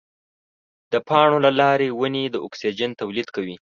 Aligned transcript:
د 0.91 0.93
پاڼو 1.07 1.37
له 1.45 1.51
لارې 1.61 1.87
ونې 1.99 2.23
د 2.29 2.35
اکسیجن 2.47 2.91
تولید 3.01 3.27
کوي. 3.35 3.55